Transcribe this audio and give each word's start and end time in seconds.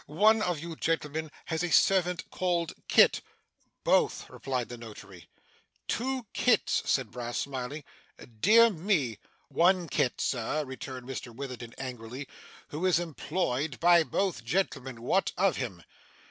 One 0.07 0.41
of 0.41 0.59
you 0.59 0.75
gentlemen 0.75 1.29
has 1.45 1.61
a 1.61 1.71
servant 1.71 2.31
called 2.31 2.73
Kit?' 2.87 3.21
'Both,' 3.83 4.27
replied 4.31 4.67
the 4.67 4.77
notary. 4.79 5.29
'Two 5.87 6.25
Kits?' 6.33 6.81
said 6.91 7.11
Brass 7.11 7.37
smiling. 7.37 7.83
'Dear 8.39 8.71
me!' 8.71 9.19
'One 9.49 9.87
Kit, 9.87 10.19
sir,' 10.19 10.65
returned 10.65 11.07
Mr 11.07 11.31
Witherden 11.35 11.75
angrily, 11.77 12.27
'who 12.69 12.83
is 12.87 12.97
employed 12.97 13.79
by 13.79 14.01
both 14.01 14.43
gentlemen. 14.43 15.03
What 15.03 15.33
of 15.37 15.57
him? 15.57 15.83